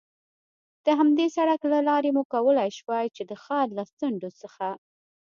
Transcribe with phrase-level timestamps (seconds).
[0.85, 4.67] د همدې سړک له لارې مو کولای شوای، چې د ښار له څنډو څخه.